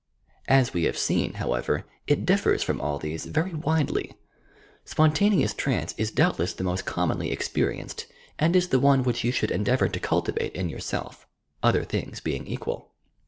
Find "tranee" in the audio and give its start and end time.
5.53-5.93